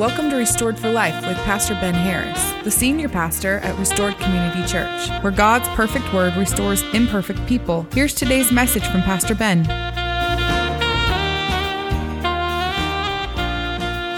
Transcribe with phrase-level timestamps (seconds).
[0.00, 4.66] Welcome to Restored for Life with Pastor Ben Harris, the senior pastor at Restored Community
[4.66, 7.86] Church, where God's perfect word restores imperfect people.
[7.92, 9.66] Here's today's message from Pastor Ben.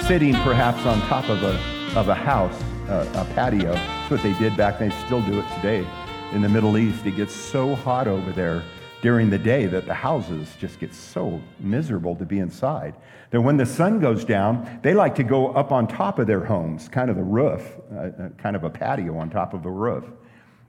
[0.06, 1.58] Sitting perhaps on top of a,
[1.98, 3.72] of a house, a patio.
[3.72, 4.90] That's what they did back then.
[4.90, 5.84] They still do it today.
[6.30, 8.62] In the Middle East, it gets so hot over there
[9.02, 12.94] during the day that the houses just get so miserable to be inside.
[13.30, 16.44] That when the sun goes down, they like to go up on top of their
[16.44, 17.62] homes, kind of the roof,
[17.92, 20.04] uh, uh, kind of a patio on top of a roof.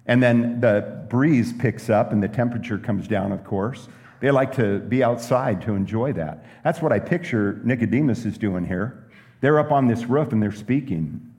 [0.07, 3.87] And then the breeze picks up and the temperature comes down, of course.
[4.19, 6.43] They like to be outside to enjoy that.
[6.63, 9.07] That's what I picture Nicodemus is doing here.
[9.41, 11.33] They're up on this roof and they're speaking.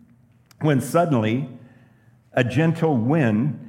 [0.61, 1.49] When suddenly,
[2.35, 3.64] a gentle wind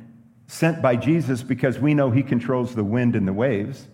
[0.47, 3.87] sent by Jesus because we know he controls the wind and the waves.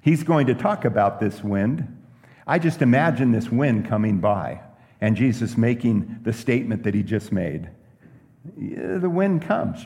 [0.00, 2.04] He's going to talk about this wind.
[2.46, 4.60] I just imagine this wind coming by
[5.00, 7.70] and Jesus making the statement that he just made.
[8.56, 9.84] The wind comes.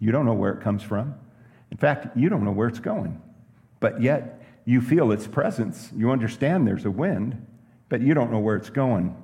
[0.00, 1.14] You don't know where it comes from.
[1.70, 3.20] In fact, you don't know where it's going.
[3.80, 5.90] But yet, you feel its presence.
[5.94, 7.46] You understand there's a wind,
[7.88, 9.16] but you don't know where it's going.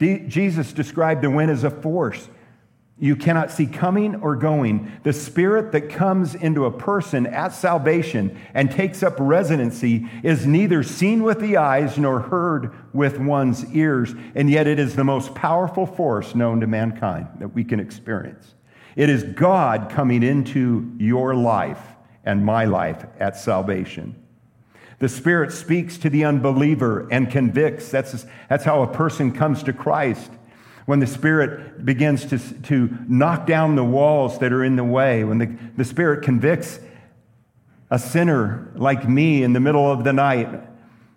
[0.00, 2.28] Jesus described the wind as a force
[2.98, 4.92] you cannot see coming or going.
[5.02, 10.82] The spirit that comes into a person at salvation and takes up residency is neither
[10.82, 15.34] seen with the eyes nor heard with one's ears, and yet it is the most
[15.34, 18.54] powerful force known to mankind that we can experience.
[18.94, 21.82] It is God coming into your life
[22.24, 24.14] and my life at salvation.
[24.98, 27.90] The Spirit speaks to the unbeliever and convicts.
[27.90, 30.30] That's, that's how a person comes to Christ
[30.86, 35.24] when the Spirit begins to, to knock down the walls that are in the way,
[35.24, 36.80] when the, the Spirit convicts
[37.90, 40.48] a sinner like me in the middle of the night,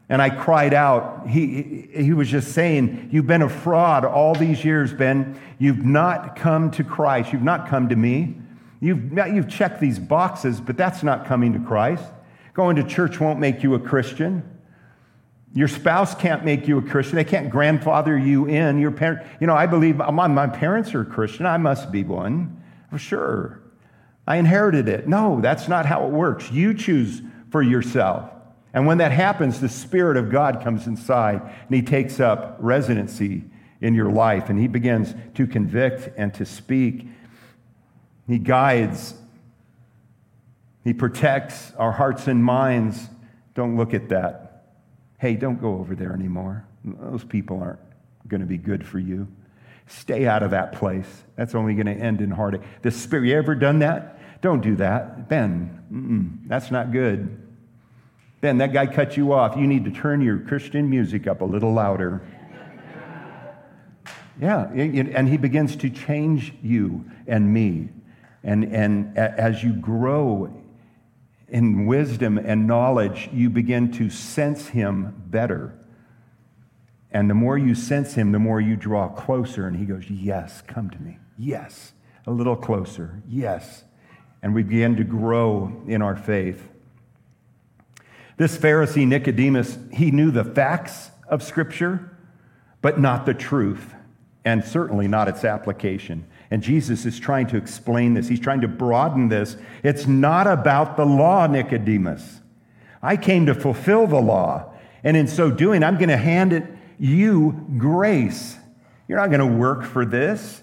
[0.08, 4.64] and I cried out, he, he was just saying, You've been a fraud all these
[4.64, 5.40] years, Ben.
[5.58, 7.34] You've not come to Christ.
[7.34, 8.36] You've not come to me.
[8.82, 12.04] You've, you've checked these boxes, but that's not coming to Christ.
[12.54, 14.44] Going to church won't make you a Christian.
[15.56, 17.16] Your spouse can't make you a Christian.
[17.16, 18.78] They can't grandfather you in.
[18.78, 21.46] Your parent, you know, I believe my, my parents are Christian.
[21.46, 22.62] I must be one.
[22.92, 23.62] For sure.
[24.28, 25.08] I inherited it.
[25.08, 26.52] No, that's not how it works.
[26.52, 27.22] You choose
[27.52, 28.30] for yourself.
[28.74, 33.46] And when that happens, the Spirit of God comes inside and He takes up residency
[33.80, 37.08] in your life and He begins to convict and to speak.
[38.28, 39.14] He guides,
[40.84, 43.08] He protects our hearts and minds.
[43.54, 44.45] Don't look at that
[45.18, 46.66] hey, don't go over there anymore.
[46.84, 47.80] Those people aren't
[48.28, 49.28] going to be good for you.
[49.88, 51.24] Stay out of that place.
[51.36, 52.62] That's only going to end in heartache.
[52.82, 54.42] The spirit, you ever done that?
[54.42, 55.30] Don't do that.
[55.30, 57.42] Ben, that's not good.
[58.42, 59.56] Ben, that guy cut you off.
[59.56, 62.22] You need to turn your Christian music up a little louder.
[64.40, 67.90] Yeah, and he begins to change you and me.
[68.44, 70.54] And, and as you grow
[71.48, 75.78] in wisdom and knowledge, you begin to sense him better.
[77.12, 79.68] And the more you sense him, the more you draw closer.
[79.68, 81.20] And he goes, Yes, come to me.
[81.38, 81.94] Yes.
[82.28, 83.22] A little closer.
[83.28, 83.84] Yes.
[84.42, 86.70] And we begin to grow in our faith.
[88.38, 92.18] This Pharisee Nicodemus, he knew the facts of Scripture,
[92.82, 93.94] but not the truth,
[94.44, 96.26] and certainly not its application.
[96.52, 98.28] And Jesus is trying to explain this.
[98.28, 99.58] He's trying to broaden this.
[99.84, 102.42] It's not about the law, Nicodemus.
[103.02, 104.72] I came to fulfill the law.
[105.04, 106.66] And in so doing, I'm going to hand it
[106.98, 108.58] you grace.
[109.08, 110.62] You're not going to work for this.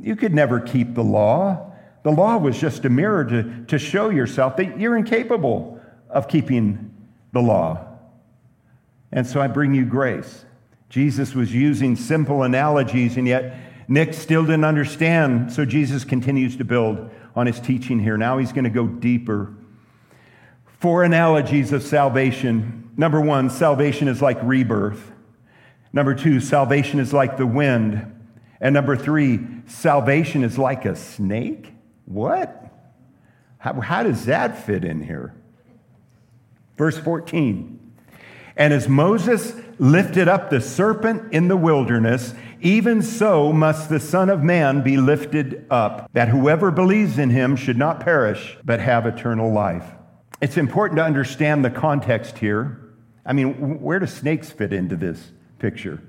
[0.00, 1.72] You could never keep the law.
[2.02, 5.80] The law was just a mirror to, to show yourself that you're incapable
[6.10, 6.92] of keeping
[7.32, 7.86] the law.
[9.12, 10.44] And so I bring you grace.
[10.88, 13.56] Jesus was using simple analogies, and yet
[13.92, 18.16] Nick still didn't understand, so Jesus continues to build on his teaching here.
[18.16, 19.52] Now he's going to go deeper.
[20.80, 22.90] Four analogies of salvation.
[22.96, 25.12] Number one, salvation is like rebirth.
[25.92, 28.18] Number two, salvation is like the wind.
[28.62, 31.70] And number three, salvation is like a snake?
[32.06, 32.70] What?
[33.58, 35.34] How, how does that fit in here?
[36.78, 37.78] Verse 14.
[38.56, 42.32] And as Moses lifted up the serpent in the wilderness,
[42.62, 47.56] even so must the Son of Man be lifted up, that whoever believes in him
[47.56, 49.84] should not perish, but have eternal life.
[50.40, 52.80] It's important to understand the context here.
[53.26, 56.02] I mean, where do snakes fit into this picture?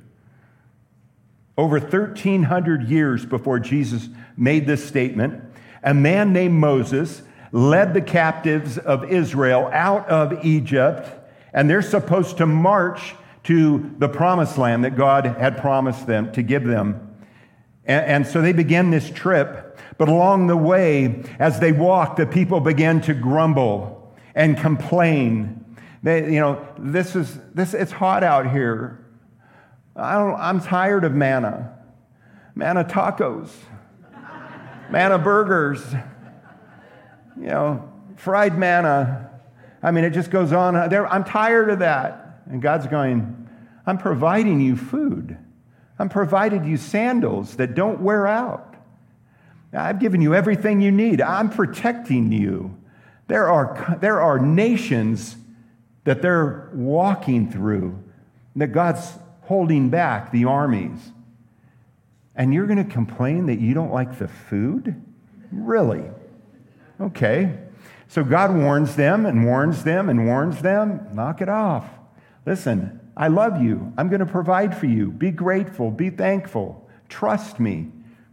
[1.58, 5.44] Over 1,300 years before Jesus made this statement,
[5.84, 7.22] a man named Moses
[7.52, 11.10] led the captives of Israel out of Egypt,
[11.54, 16.42] and they're supposed to march to the promised land that God had promised them to
[16.42, 17.16] give them.
[17.86, 19.80] And, and so they began this trip.
[19.98, 25.78] But along the way, as they walked, the people began to grumble and complain.
[26.01, 27.74] They, you know, this is this.
[27.74, 29.06] It's hot out here.
[29.95, 31.78] I don't, I'm tired of manna,
[32.56, 33.50] manna tacos,
[34.90, 35.84] manna burgers.
[37.38, 39.30] You know, fried manna.
[39.81, 40.75] I mean, it just goes on.
[40.75, 42.23] I'm tired of that.
[42.45, 43.48] And God's going,
[43.86, 45.38] I'm providing you food.
[46.00, 48.75] I'm provided you sandals that don't wear out.
[49.74, 51.22] I've given you everything you need.
[51.22, 52.78] I'm protecting you.
[53.28, 55.36] There are, there are nations
[56.04, 58.04] that they're walking through
[58.56, 59.13] that God's
[59.44, 61.00] holding back the armies.
[62.36, 65.01] And you're going to complain that you don't like the food?
[65.51, 66.04] Really?
[67.00, 67.57] Okay.
[68.07, 71.07] So God warns them and warns them and warns them.
[71.13, 71.86] Knock it off.
[72.45, 73.94] Listen, I love you.
[73.98, 75.12] I'm going to provide for you.
[75.12, 75.92] Be grateful.
[75.92, 76.88] Be thankful.
[77.10, 77.90] Trust me.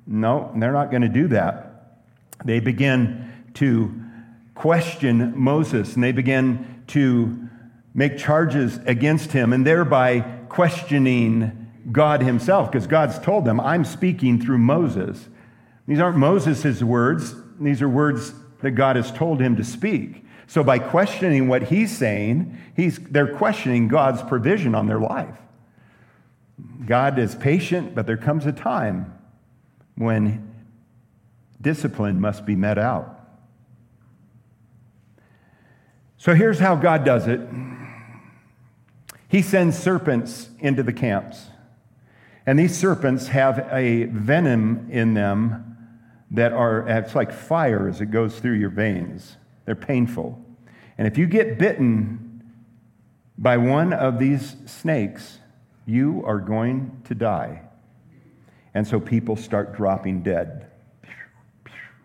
[0.07, 1.99] No, they're not going to do that.
[2.45, 3.95] They begin to
[4.55, 7.49] question Moses and they begin to
[7.95, 14.41] make charges against him and thereby questioning God himself because God's told them, I'm speaking
[14.41, 15.29] through Moses.
[15.87, 20.25] These aren't Moses' words, these are words that God has told him to speak.
[20.51, 25.37] So by questioning what he's saying, he's, they're questioning God's provision on their life.
[26.85, 29.17] God is patient, but there comes a time
[29.95, 30.53] when
[31.61, 33.29] discipline must be met out.
[36.19, 37.41] So here's how God does it
[39.29, 41.47] He sends serpents into the camps.
[42.45, 45.77] And these serpents have a venom in them
[46.33, 49.37] that are, it's like fire as it goes through your veins.
[49.71, 50.37] They're painful.
[50.99, 52.43] And if you get bitten
[53.39, 55.39] by one of these snakes,
[55.87, 57.63] you are going to die.
[58.75, 60.73] And so people start dropping dead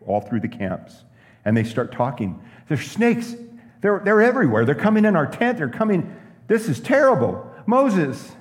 [0.06, 1.06] all through the camps.
[1.44, 2.40] And they start talking.
[2.68, 3.34] There's snakes.
[3.82, 4.64] They're, they're everywhere.
[4.64, 5.58] They're coming in our tent.
[5.58, 6.16] They're coming.
[6.46, 7.52] This is terrible.
[7.66, 8.32] Moses,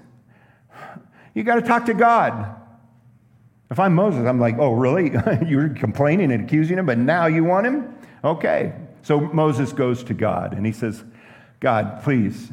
[1.32, 2.56] you got to talk to God.
[3.70, 5.12] If I'm Moses, I'm like, oh, really?
[5.48, 7.94] You're complaining and accusing him, but now you want him?
[8.22, 8.74] Okay.
[9.04, 11.04] So Moses goes to God and he says,
[11.60, 12.50] God, please,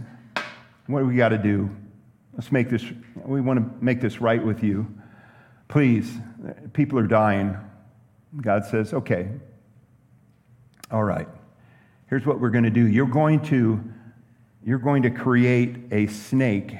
[0.85, 1.69] what do we got to do?
[2.33, 2.83] Let's make this,
[3.25, 4.85] we want to make this right with you.
[5.69, 6.13] Please,
[6.73, 7.57] people are dying.
[8.41, 9.29] God says, okay,
[10.91, 11.27] all right.
[12.07, 12.85] Here's what we're going to do.
[12.85, 13.81] You're going to,
[14.61, 16.75] you're going to create a snake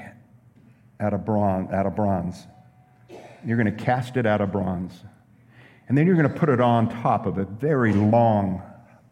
[1.00, 2.46] out of bronze, out of bronze.
[3.44, 4.92] You're going to cast it out of bronze.
[5.88, 8.62] And then you're going to put it on top of a very long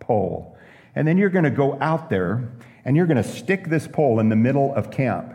[0.00, 0.49] pole.
[0.94, 2.50] And then you're going to go out there
[2.84, 5.34] and you're going to stick this pole in the middle of camp.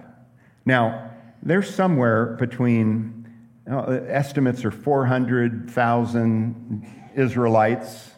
[0.65, 1.11] Now,
[1.41, 3.27] there's somewhere between,
[3.69, 8.11] uh, estimates are 400,000 Israelites,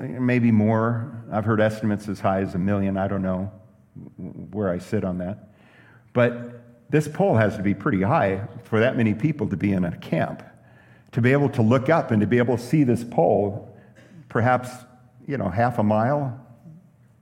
[0.00, 1.24] maybe more.
[1.30, 2.96] I've heard estimates as high as a million.
[2.96, 3.52] I don't know
[4.16, 5.50] where I sit on that.
[6.12, 9.84] But this pole has to be pretty high for that many people to be in
[9.84, 10.42] a camp
[11.12, 13.74] to be able to look up and to be able to see this pole,
[14.28, 14.70] perhaps,
[15.26, 16.44] you know, half a mile,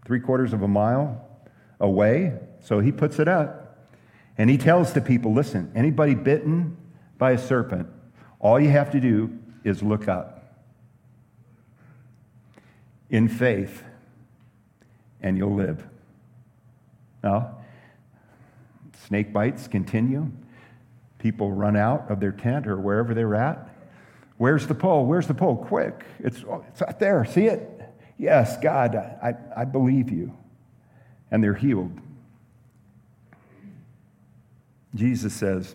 [0.05, 1.27] three quarters of a mile
[1.81, 2.39] away.
[2.61, 3.87] So he puts it up
[4.39, 6.77] and he tells the people listen, anybody bitten
[7.19, 7.89] by a serpent,
[8.39, 10.37] all you have to do is look up
[13.11, 13.83] in faith
[15.21, 15.83] and you'll live.
[17.23, 17.57] Now,
[19.07, 20.31] snake bites continue.
[21.19, 23.76] People run out of their tent or wherever they're at.
[24.39, 25.07] Where's the pole?
[25.07, 25.57] Where's the pole?
[25.57, 26.05] Quick.
[26.19, 27.25] It's, it's out there.
[27.25, 27.71] See it?
[28.19, 30.37] Yes, God, I, I believe you.
[31.31, 31.99] And they're healed.
[34.95, 35.75] Jesus says,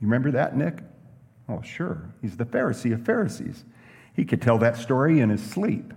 [0.00, 0.78] You remember that, Nick?
[1.48, 2.14] Oh, sure.
[2.22, 3.64] He's the Pharisee of Pharisees.
[4.14, 5.92] He could tell that story in his sleep.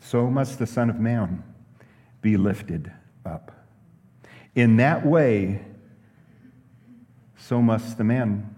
[0.00, 1.42] So must the Son of Man
[2.22, 2.92] be lifted
[3.24, 3.52] up.
[4.54, 5.64] In that way,
[7.36, 8.54] so must the man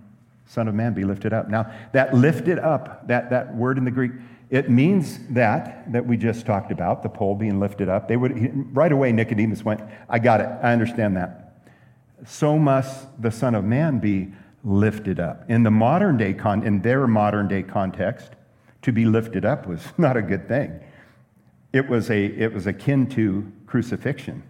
[0.53, 1.49] Son of Man be lifted up.
[1.49, 4.13] Now, that lifted up, that, that word in the Greek,
[4.51, 8.07] it means that, that we just talked about, the pole being lifted up.
[8.07, 9.81] They would, right away, Nicodemus went,
[10.11, 10.49] I got it.
[10.63, 11.55] I understand that.
[12.27, 14.31] So must the Son of Man be
[14.63, 15.49] lifted up.
[15.49, 18.33] In the modern day, con- in their modern day context,
[18.83, 20.79] to be lifted up was not a good thing.
[21.73, 24.43] It was, a, it was akin to crucifixion.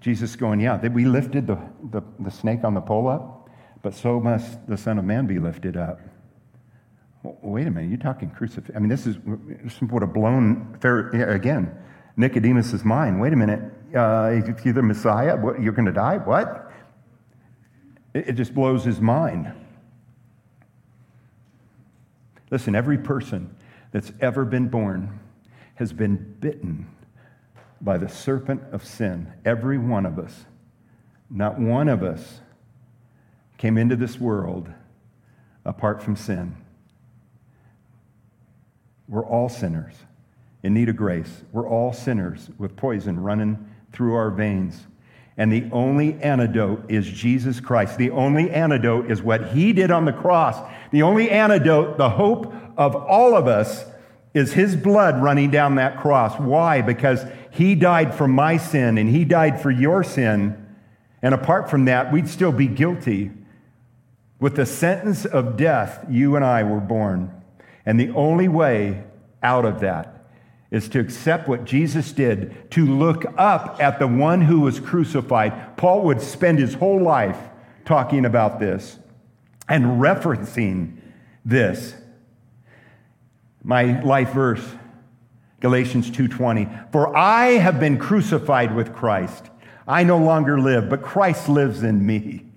[0.00, 1.58] Jesus going, yeah, we lifted the,
[1.90, 3.39] the, the snake on the pole up
[3.82, 6.00] but so must the Son of Man be lifted up.
[7.22, 8.76] Wait a minute, you're talking crucifixion.
[8.76, 9.16] I mean, this is
[9.62, 11.74] this would have blown, again,
[12.16, 13.20] Nicodemus' mind.
[13.20, 13.60] Wait a minute,
[13.94, 16.16] uh, if you're the Messiah, what, you're going to die?
[16.18, 16.70] What?
[18.14, 19.52] It, it just blows his mind.
[22.50, 23.54] Listen, every person
[23.92, 25.20] that's ever been born
[25.74, 26.86] has been bitten
[27.80, 29.32] by the serpent of sin.
[29.44, 30.44] Every one of us.
[31.30, 32.40] Not one of us
[33.60, 34.70] came into this world
[35.66, 36.56] apart from sin.
[39.06, 39.92] We're all sinners
[40.62, 41.42] in need of grace.
[41.52, 44.86] We're all sinners with poison running through our veins.
[45.36, 47.98] And the only antidote is Jesus Christ.
[47.98, 50.56] The only antidote is what he did on the cross.
[50.90, 53.84] The only antidote, the hope of all of us,
[54.32, 56.40] is his blood running down that cross.
[56.40, 56.80] Why?
[56.80, 60.66] Because he died for my sin and he died for your sin.
[61.20, 63.32] And apart from that, we'd still be guilty.
[64.40, 67.30] With the sentence of death, you and I were born.
[67.84, 69.04] And the only way
[69.42, 70.16] out of that
[70.70, 75.76] is to accept what Jesus did, to look up at the one who was crucified.
[75.76, 77.38] Paul would spend his whole life
[77.84, 78.98] talking about this
[79.68, 80.96] and referencing
[81.44, 81.94] this.
[83.62, 84.74] My life verse,
[85.60, 89.50] Galatians 2:20, "For I have been crucified with Christ.
[89.86, 92.49] I no longer live, but Christ lives in me."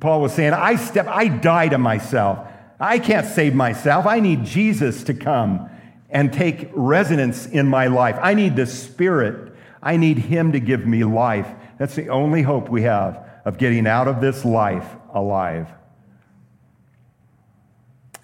[0.00, 2.38] Paul was saying, "I step I die to myself.
[2.78, 4.06] I can't save myself.
[4.06, 5.68] I need Jesus to come
[6.10, 8.18] and take residence in my life.
[8.20, 9.54] I need the Spirit.
[9.82, 11.48] I need Him to give me life.
[11.78, 15.68] That's the only hope we have of getting out of this life alive.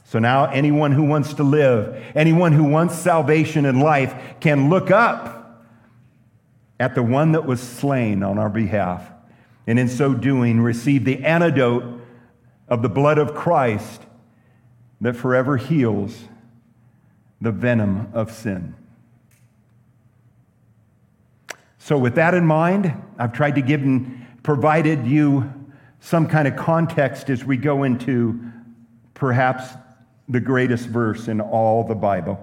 [0.05, 4.91] So now, anyone who wants to live, anyone who wants salvation in life, can look
[4.91, 5.67] up
[6.81, 9.03] at the one that was slain on our behalf.
[9.69, 12.01] And in so doing, receive the antidote
[12.69, 14.01] of the blood of Christ
[15.03, 16.25] that forever heals
[17.43, 18.75] the venom of sin.
[21.77, 25.53] So, with that in mind, I've tried to give and provided you
[26.01, 28.41] some kind of context as we go into
[29.13, 29.75] perhaps
[30.31, 32.43] the greatest verse in all the Bible.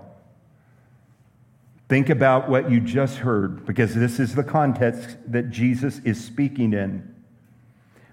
[1.90, 6.74] Think about what you just heard, because this is the context that Jesus is speaking
[6.74, 7.15] in.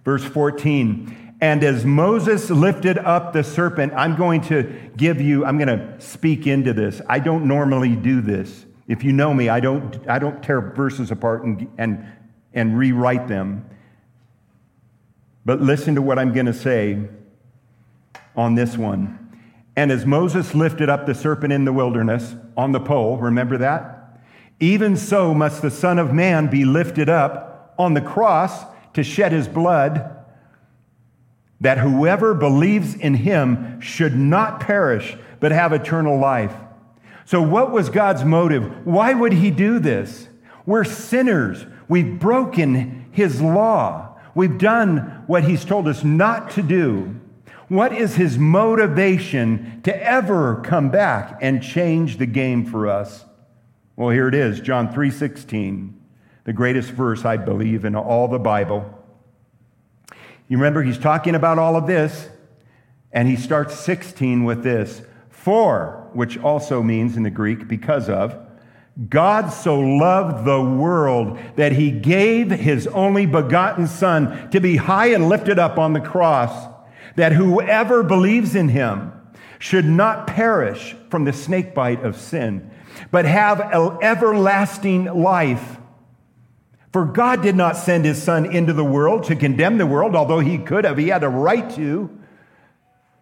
[0.05, 4.63] Verse 14 and as Moses lifted up the serpent, I'm going to
[4.97, 7.03] give you, I'm going to speak into this.
[7.09, 8.65] I don't normally do this.
[8.87, 12.07] If you know me, I don't, I don't tear verses apart and, and,
[12.55, 13.69] and rewrite them.
[15.45, 17.09] But listen to what I'm going to say
[18.37, 19.19] on this one.
[19.75, 24.21] And as Moses lifted up the serpent in the wilderness on the pole, remember that?
[24.61, 29.33] Even so must the Son of Man be lifted up on the cross to shed
[29.33, 30.17] his blood
[31.61, 36.55] that whoever believes in him should not perish, but have eternal life.
[37.25, 38.85] So, what was God's motive?
[38.85, 40.29] Why would he do this?
[40.67, 41.65] We're sinners.
[41.89, 44.19] We've broken his law.
[44.35, 47.21] We've done what he's told us not to do.
[47.69, 53.25] What is his motivation to ever come back and change the game for us?
[53.97, 55.95] Well, here it is, John 3:16,
[56.45, 58.99] the greatest verse I believe in all the Bible.
[60.49, 62.29] You remember, he's talking about all of this,
[63.13, 68.37] and he starts 16 with this For, which also means in the Greek, because of,
[69.09, 75.07] God so loved the world that he gave his only begotten Son to be high
[75.07, 76.69] and lifted up on the cross,
[77.17, 79.13] that whoever believes in him
[79.59, 82.71] should not perish from the snakebite of sin,
[83.11, 83.61] but have
[84.03, 85.79] everlasting life.
[86.93, 90.41] For God did not send his Son into the world to condemn the world, although
[90.41, 92.11] he could have, he had a right to,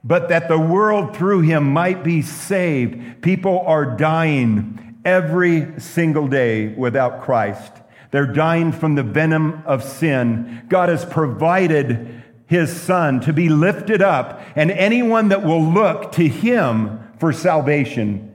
[0.03, 3.23] but that the world through him might be saved.
[3.23, 7.73] People are dying every single day without Christ.
[8.11, 10.65] They're dying from the venom of sin.
[10.69, 16.27] God has provided his Son to be lifted up, and anyone that will look to
[16.27, 18.35] him for salvation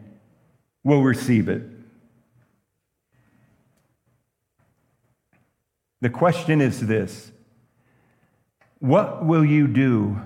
[0.85, 1.74] will receive it.
[6.05, 7.31] The question is this
[8.77, 10.21] What will you do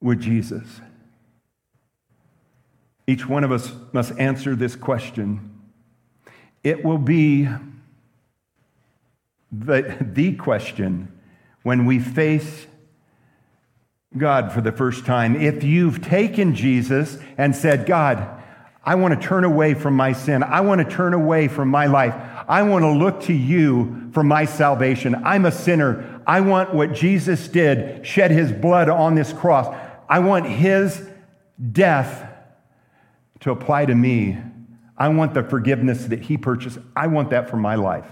[0.00, 0.80] with Jesus?
[3.06, 5.56] Each one of us must answer this question.
[6.64, 7.48] It will be
[9.52, 11.16] the, the question
[11.62, 12.66] when we face
[14.18, 15.40] God for the first time.
[15.40, 18.42] If you've taken Jesus and said, God,
[18.82, 21.86] I want to turn away from my sin, I want to turn away from my
[21.86, 22.14] life,
[22.48, 25.14] I want to look to you for my salvation.
[25.24, 26.22] I'm a sinner.
[26.26, 29.74] I want what Jesus did, shed his blood on this cross.
[30.08, 31.08] I want his
[31.72, 32.26] death
[33.40, 34.38] to apply to me.
[34.96, 36.78] I want the forgiveness that He purchased.
[36.94, 38.06] I want that for my life.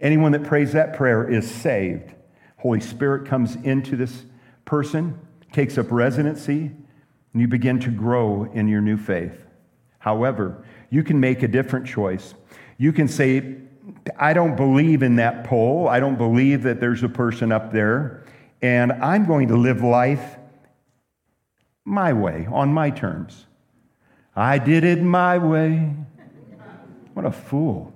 [0.00, 2.14] Anyone that prays that prayer is saved.
[2.58, 4.24] Holy Spirit comes into this
[4.64, 5.18] person,
[5.52, 6.72] takes up residency,
[7.32, 9.46] and you begin to grow in your new faith.
[9.98, 12.34] However, you can make a different choice.
[12.82, 13.58] You can say,
[14.18, 15.86] I don't believe in that pole.
[15.86, 18.24] I don't believe that there's a person up there.
[18.60, 20.36] And I'm going to live life
[21.84, 23.46] my way, on my terms.
[24.34, 25.94] I did it my way.
[27.14, 27.92] What a fool.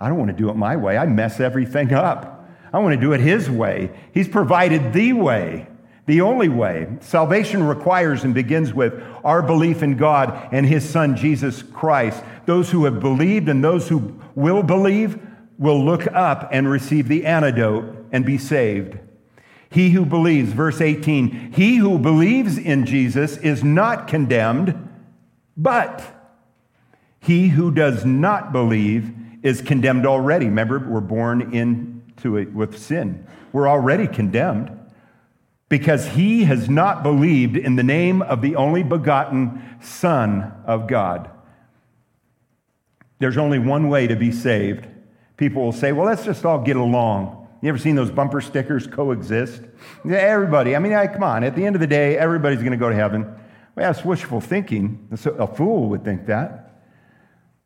[0.00, 0.98] I don't want to do it my way.
[0.98, 2.48] I mess everything up.
[2.72, 3.92] I want to do it His way.
[4.12, 5.68] He's provided the way,
[6.10, 6.88] the only way.
[6.98, 12.24] Salvation requires and begins with our belief in God and His Son, Jesus Christ.
[12.46, 15.24] Those who have believed and those who will believe
[15.56, 18.98] will look up and receive the antidote and be saved.
[19.70, 24.88] He who believes, verse 18, he who believes in Jesus is not condemned,
[25.56, 26.02] but
[27.20, 29.14] he who does not believe
[29.44, 30.46] is condemned already.
[30.46, 33.24] Remember, we're born into it with sin.
[33.52, 34.76] We're already condemned
[35.70, 41.30] because he has not believed in the name of the only begotten Son of God.
[43.20, 44.86] There's only one way to be saved.
[45.36, 47.48] People will say, well, let's just all get along.
[47.62, 49.62] You ever seen those bumper stickers coexist?
[50.04, 50.74] Yeah, everybody.
[50.74, 51.44] I mean, come on.
[51.44, 53.22] At the end of the day, everybody's going to go to heaven.
[53.22, 55.08] Well, that's wishful thinking.
[55.12, 56.82] A fool would think that.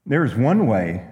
[0.05, 1.07] There's one way.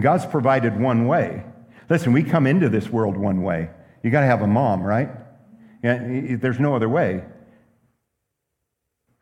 [0.00, 1.44] God's provided one way.
[1.88, 3.70] Listen, we come into this world one way.
[4.02, 5.10] You got to have a mom, right?
[5.84, 7.24] Yeah, there's no other way.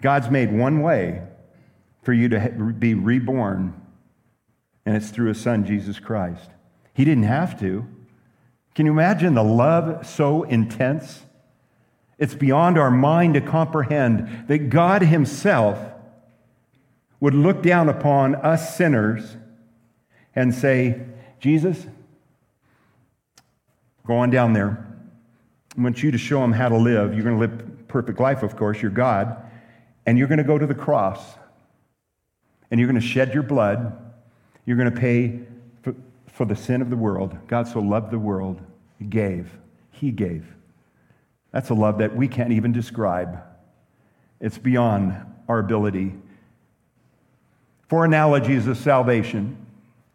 [0.00, 1.23] God's made one way
[2.04, 3.75] for you to be reborn,
[4.87, 6.50] and it's through His Son, Jesus Christ.
[6.95, 7.85] He didn't have to.
[8.76, 11.23] Can you imagine the love so intense?
[12.16, 15.81] It's beyond our mind to comprehend that God Himself
[17.19, 19.37] would look down upon us sinners
[20.33, 21.00] and say,
[21.40, 21.88] Jesus,
[24.07, 24.91] go on down there.
[25.76, 27.14] I want you to show them how to live.
[27.14, 28.83] You're going to live perfect life, of course.
[28.83, 29.37] You're God.
[30.05, 31.37] And you're going to go to the cross.
[32.70, 33.96] And you're going to shed your blood.
[34.66, 35.40] You're going to pay
[35.83, 35.94] for,
[36.27, 37.37] for the sin of the world.
[37.46, 38.61] God so loved the world,
[38.99, 39.51] He gave.
[39.90, 40.46] He gave.
[41.53, 43.42] That's a love that we can't even describe.
[44.40, 45.14] It's beyond
[45.49, 46.14] our ability.
[47.88, 49.57] Four analogies of salvation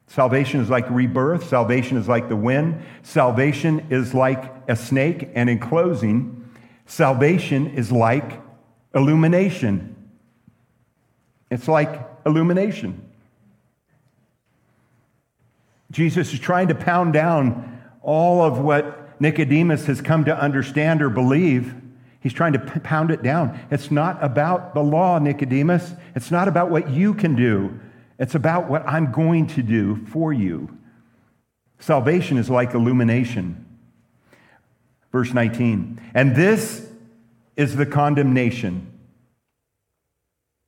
[0.08, 1.48] Salvation is like rebirth.
[1.48, 2.82] Salvation is like the wind.
[3.04, 5.30] Salvation is like a snake.
[5.36, 6.50] And in closing,
[6.86, 8.42] salvation is like
[8.96, 9.96] illumination.
[11.52, 13.04] It's like illumination.
[15.92, 21.10] Jesus is trying to pound down all of what Nicodemus has come to understand or
[21.10, 21.74] believe.
[22.20, 23.60] He's trying to pound it down.
[23.72, 25.94] It's not about the law, Nicodemus.
[26.16, 27.80] It's not about what you can do.
[28.20, 30.76] It's about what I'm going to do for you.
[31.80, 33.66] Salvation is like illumination.
[35.12, 36.02] Verse 19.
[36.14, 36.90] And this
[37.56, 38.92] is the condemnation.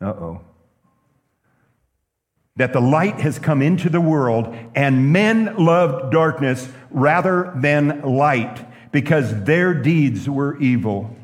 [0.02, 0.42] Uh oh.
[2.56, 8.66] That the light has come into the world, and men loved darkness rather than light
[8.92, 11.16] because their deeds were evil.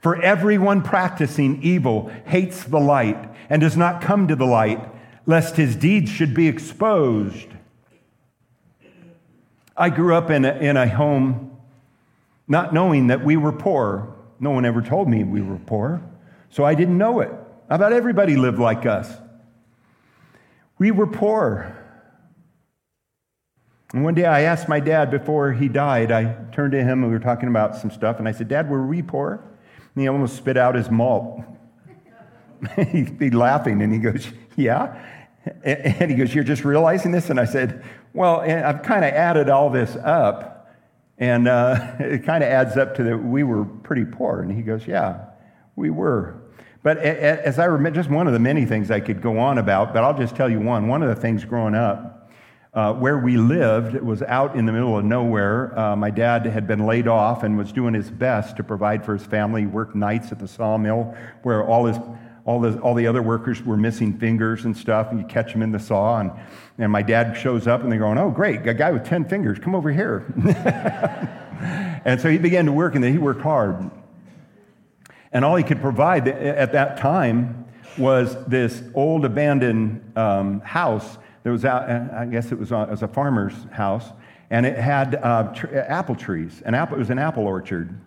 [0.00, 4.80] For everyone practicing evil hates the light and does not come to the light
[5.30, 7.46] lest his deeds should be exposed.
[9.76, 11.56] I grew up in a, in a home
[12.48, 14.12] not knowing that we were poor.
[14.40, 16.02] No one ever told me we were poor,
[16.50, 17.30] so I didn't know it.
[17.68, 19.08] Thought everybody lived like us.
[20.78, 21.76] We were poor.
[23.92, 27.06] And one day I asked my dad before he died, I turned to him and
[27.06, 29.44] we were talking about some stuff, and I said, Dad, were we poor?
[29.94, 31.40] And he almost spit out his malt.
[32.90, 35.00] He'd be laughing, and he goes, Yeah.
[35.64, 37.30] And he goes, You're just realizing this?
[37.30, 40.70] And I said, Well, I've kind of added all this up,
[41.18, 44.40] and uh, it kind of adds up to that we were pretty poor.
[44.40, 45.24] And he goes, Yeah,
[45.76, 46.36] we were.
[46.82, 49.92] But as I remember, just one of the many things I could go on about,
[49.92, 50.88] but I'll just tell you one.
[50.88, 52.30] One of the things growing up,
[52.72, 55.78] uh, where we lived it was out in the middle of nowhere.
[55.78, 59.14] Uh, my dad had been laid off and was doing his best to provide for
[59.14, 59.62] his family.
[59.62, 61.98] He worked nights at the sawmill where all his
[62.44, 65.62] all the, all the other workers were missing fingers and stuff, and you catch them
[65.62, 66.18] in the saw.
[66.18, 66.30] And,
[66.78, 69.58] and my dad shows up, and they're going, Oh, great, a guy with 10 fingers,
[69.58, 70.24] come over here.
[72.04, 73.90] and so he began to work, and then he worked hard.
[75.32, 77.66] And all he could provide at that time
[77.98, 82.90] was this old abandoned um, house that was out, I guess it was, a, it
[82.90, 84.06] was a farmer's house,
[84.50, 86.62] and it had uh, tr- apple trees.
[86.64, 87.98] An apple, it was an apple orchard.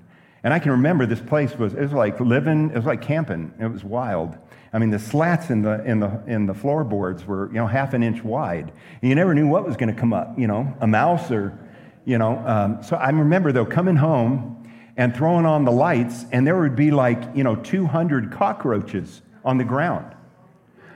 [0.44, 3.54] And I can remember this place was, it was like living, it was like camping.
[3.60, 4.38] It was wild.
[4.74, 7.94] I mean, the slats in the, in the, in the floorboards were, you know, half
[7.94, 8.74] an inch wide.
[9.02, 11.58] And you never knew what was going to come up, you know, a mouse or,
[12.06, 12.38] you know.
[12.46, 16.76] Um, so I remember, though, coming home and throwing on the lights, and there would
[16.76, 20.14] be like, you know, 200 cockroaches on the ground.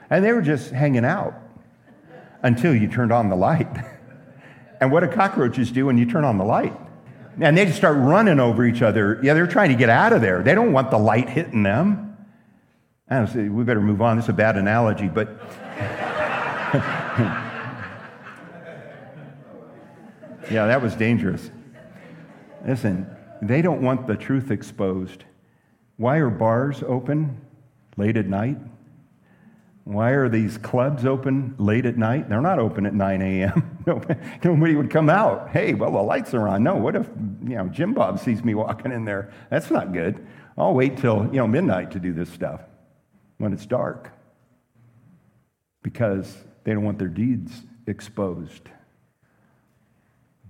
[0.10, 1.36] And they were just hanging out
[2.44, 3.70] until you turned on the light.
[4.82, 6.74] and what do cockroaches do when you turn on the light?
[7.40, 9.20] And they just start running over each other.
[9.22, 10.42] Yeah, they're trying to get out of there.
[10.42, 12.18] They don't want the light hitting them.
[13.10, 14.18] We better move on.
[14.18, 15.30] This is a bad analogy, but.
[20.52, 21.50] yeah, that was dangerous.
[22.66, 23.08] Listen,
[23.42, 25.24] they don't want the truth exposed.
[25.98, 27.40] Why are bars open
[27.96, 28.58] late at night?
[29.84, 32.28] Why are these clubs open late at night?
[32.28, 33.77] They're not open at 9 a.m.
[34.44, 35.50] Nobody would come out.
[35.50, 36.64] Hey, well, the lights are on.
[36.64, 37.08] No, what if,
[37.44, 39.32] you know, Jim Bob sees me walking in there?
[39.50, 40.26] That's not good.
[40.58, 42.62] I'll wait till, you know, midnight to do this stuff
[43.38, 44.12] when it's dark
[45.84, 48.70] because they don't want their deeds exposed.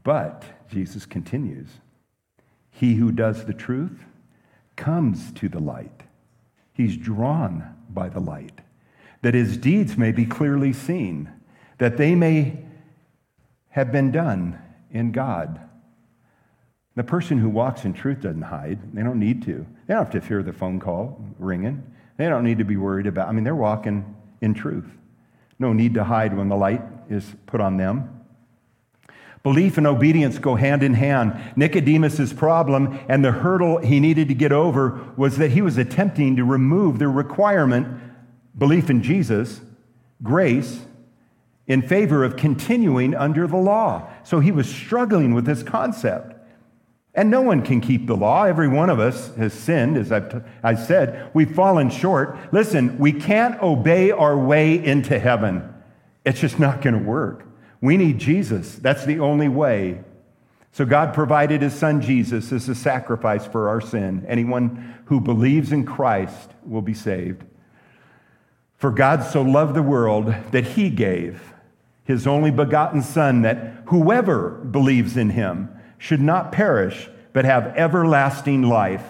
[0.04, 1.68] But, Jesus continues,
[2.72, 4.06] he who does the truth
[4.76, 6.04] comes to the light.
[6.74, 8.62] He's drawn by the light
[9.22, 11.32] that his deeds may be clearly seen,
[11.80, 12.64] that they may
[13.78, 14.60] have been done
[14.90, 15.60] in God.
[16.96, 18.80] The person who walks in truth doesn't hide.
[18.92, 19.68] They don't need to.
[19.86, 21.84] They don't have to fear the phone call ringing.
[22.18, 23.28] They don't need to be worried about.
[23.28, 24.88] I mean, they're walking in truth.
[25.60, 28.26] No need to hide when the light is put on them.
[29.44, 31.40] Belief and obedience go hand in hand.
[31.56, 36.38] Nicodemus's problem and the hurdle he needed to get over was that he was attempting
[36.38, 37.88] to remove the requirement
[38.58, 39.62] belief in Jesus,
[40.24, 40.87] grace,
[41.68, 44.10] in favor of continuing under the law.
[44.24, 46.34] So he was struggling with this concept.
[47.14, 48.44] And no one can keep the law.
[48.44, 51.32] Every one of us has sinned, as I've t- I said.
[51.34, 52.38] We've fallen short.
[52.54, 55.74] Listen, we can't obey our way into heaven.
[56.24, 57.44] It's just not going to work.
[57.82, 58.76] We need Jesus.
[58.76, 60.04] That's the only way.
[60.72, 64.24] So God provided his son Jesus as a sacrifice for our sin.
[64.28, 67.44] Anyone who believes in Christ will be saved.
[68.78, 71.42] For God so loved the world that he gave
[72.08, 78.64] his only begotten Son, that whoever believes in him should not perish, but have everlasting
[78.64, 79.04] life.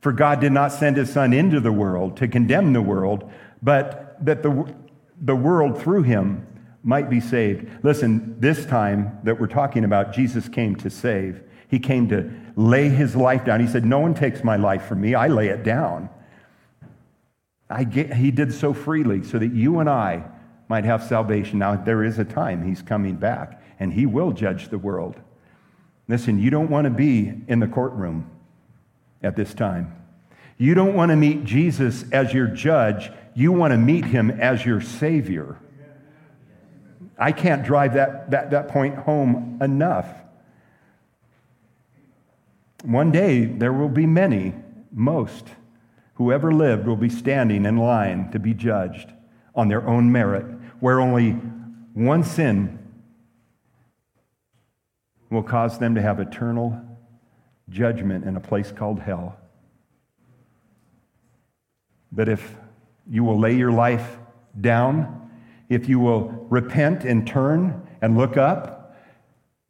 [0.00, 4.16] For God did not send his Son into the world to condemn the world, but
[4.24, 4.74] that the,
[5.20, 6.46] the world through him
[6.82, 7.68] might be saved.
[7.84, 11.42] Listen, this time that we're talking about, Jesus came to save.
[11.68, 13.60] He came to lay his life down.
[13.60, 16.08] He said, No one takes my life from me, I lay it down.
[17.68, 20.24] I Get, he did so freely so that you and I
[20.72, 21.58] might have salvation.
[21.58, 25.20] Now, there is a time he's coming back, and he will judge the world.
[26.08, 28.30] Listen, you don't want to be in the courtroom
[29.22, 29.94] at this time.
[30.56, 33.12] You don't want to meet Jesus as your judge.
[33.34, 35.58] You want to meet him as your Savior.
[37.18, 40.08] I can't drive that, that, that point home enough.
[42.82, 44.54] One day, there will be many,
[44.90, 45.48] most,
[46.14, 49.12] who ever lived will be standing in line to be judged
[49.54, 50.46] on their own merit,
[50.82, 51.30] where only
[51.94, 52.76] one sin
[55.30, 56.76] will cause them to have eternal
[57.70, 59.36] judgment in a place called hell.
[62.10, 62.56] But if
[63.08, 64.18] you will lay your life
[64.60, 65.30] down,
[65.68, 68.96] if you will repent and turn and look up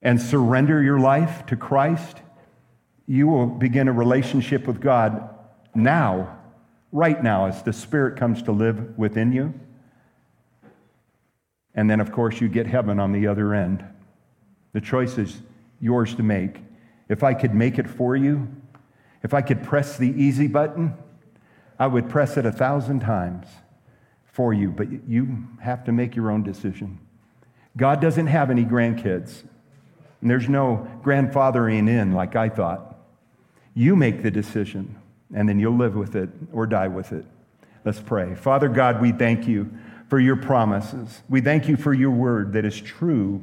[0.00, 2.22] and surrender your life to Christ,
[3.06, 5.28] you will begin a relationship with God
[5.74, 6.38] now,
[6.90, 9.52] right now, as the Spirit comes to live within you.
[11.74, 13.84] And then, of course, you get heaven on the other end.
[14.72, 15.40] The choice is
[15.80, 16.58] yours to make.
[17.08, 18.48] If I could make it for you,
[19.22, 20.94] if I could press the easy button,
[21.78, 23.46] I would press it a thousand times
[24.24, 26.98] for you, but you have to make your own decision.
[27.76, 29.42] God doesn't have any grandkids,
[30.20, 32.96] and there's no grandfathering in like I thought.
[33.74, 34.96] You make the decision
[35.34, 37.24] and then you'll live with it or die with it.
[37.84, 38.34] Let's pray.
[38.34, 39.70] Father God, we thank you
[40.12, 41.22] for your promises.
[41.30, 43.40] We thank you for your word that is true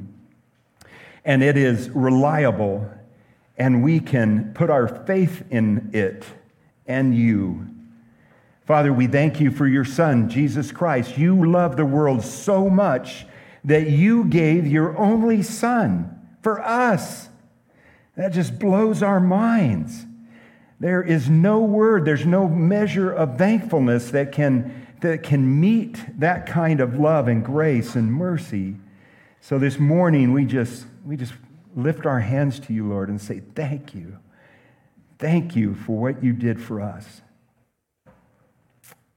[1.24, 2.88] and it is reliable,
[3.58, 6.24] and we can put our faith in it
[6.86, 7.66] and you.
[8.66, 11.18] Father, we thank you for your Son, Jesus Christ.
[11.18, 13.26] You love the world so much
[13.64, 17.30] that you gave your only Son for us.
[18.16, 20.06] That just blows our minds.
[20.78, 26.46] There is no word, there's no measure of thankfulness that can, that can meet that
[26.46, 28.76] kind of love and grace and mercy.
[29.40, 31.32] So this morning, we just, we just
[31.74, 34.18] lift our hands to you, Lord, and say, Thank you.
[35.18, 37.20] Thank you for what you did for us.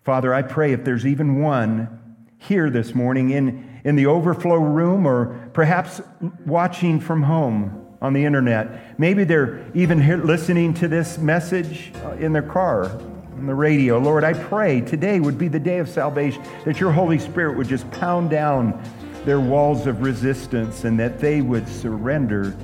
[0.04, 5.06] Father, I pray if there's even one here this morning in, in the overflow room
[5.06, 6.02] or perhaps
[6.46, 12.34] watching from home on the internet, maybe they're even here listening to this message in
[12.34, 13.00] their car,
[13.38, 13.98] on the radio.
[13.98, 17.68] Lord, I pray today would be the day of salvation, that your Holy Spirit would
[17.68, 18.82] just pound down
[19.26, 22.56] their walls of resistance and that they would surrender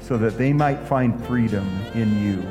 [0.00, 2.46] so that they might find freedom in you,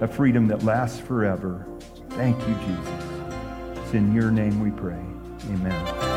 [0.00, 1.66] a freedom that lasts forever.
[2.10, 3.78] Thank you, Jesus.
[3.78, 5.00] It's in your name we pray.
[5.50, 6.10] Amen.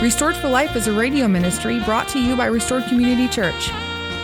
[0.00, 3.70] Restored for Life is a radio ministry brought to you by Restored Community Church.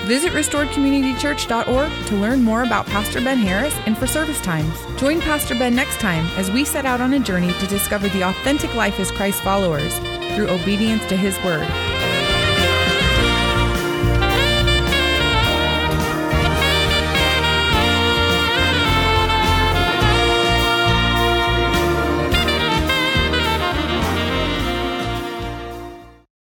[0.05, 4.79] Visit restoredcommunitychurch.org to learn more about Pastor Ben Harris and for service times.
[5.01, 8.23] Join Pastor Ben next time as we set out on a journey to discover the
[8.23, 9.97] authentic life as Christ followers
[10.35, 11.94] through obedience to his word.